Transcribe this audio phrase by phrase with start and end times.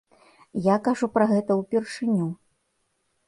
[0.67, 2.27] Я кажу пра гэта ўпершыню.